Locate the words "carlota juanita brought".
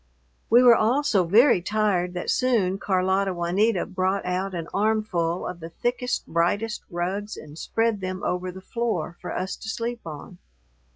2.79-4.25